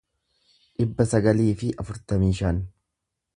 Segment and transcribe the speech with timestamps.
[0.83, 2.63] dhibba sagalii fi afurtamii shan